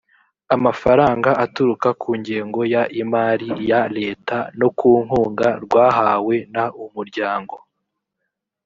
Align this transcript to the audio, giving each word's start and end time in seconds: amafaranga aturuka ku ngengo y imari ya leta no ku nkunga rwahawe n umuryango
amafaranga 0.55 1.29
aturuka 1.45 1.89
ku 2.01 2.09
ngengo 2.19 2.59
y 2.73 2.75
imari 3.01 3.49
ya 3.69 3.81
leta 3.97 4.37
no 4.59 4.69
ku 4.79 4.89
nkunga 5.05 5.47
rwahawe 5.63 6.35
n 6.53 6.55
umuryango 6.83 7.55